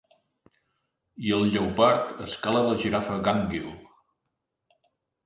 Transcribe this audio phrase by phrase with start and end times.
[1.27, 3.69] I el lleopard escala la girafa gànguil.